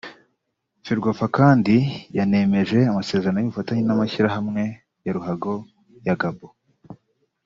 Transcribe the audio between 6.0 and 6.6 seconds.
ya Gabon